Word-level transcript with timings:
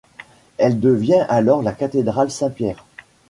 Elle 0.57 0.79
devient 0.79 1.27
alors 1.29 1.61
la 1.61 1.73
cathédrale 1.73 2.31
Saint-Pierre. 2.31 2.85